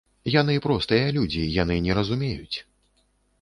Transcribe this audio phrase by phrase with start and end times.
[0.35, 2.57] Яны простыя людзі, яны не разумеюць.